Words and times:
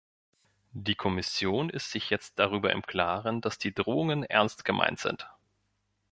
Die 0.73 0.95
Kommission 0.95 1.69
ist 1.69 1.91
sich 1.91 2.09
jetzt 2.09 2.39
darüber 2.39 2.71
im 2.71 2.81
Klaren, 2.81 3.39
dass 3.39 3.59
die 3.59 3.71
Drohungen 3.71 4.23
ernst 4.23 4.65
gemeint 4.65 4.97
sind. 4.97 5.29